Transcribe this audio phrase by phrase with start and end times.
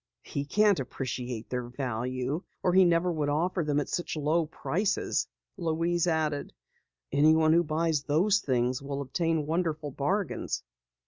[0.23, 5.27] "He can't appreciate their value or he never would offer them at such low prices,"
[5.57, 6.51] Louise added.
[7.11, 10.63] "Anyone who buys those things will obtain wonderful bargains."